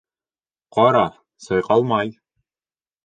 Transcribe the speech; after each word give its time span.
Ҡара, 0.77 1.03
сайҡалмай. 1.49 2.13